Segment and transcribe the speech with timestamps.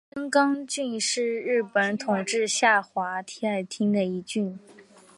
[0.15, 4.57] 真冈郡是日本统治下桦太厅的一郡。